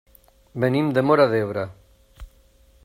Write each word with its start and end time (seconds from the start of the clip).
Venim 0.63 0.89
de 0.95 1.03
Móra 1.11 1.29
d'Ebre. 1.35 1.67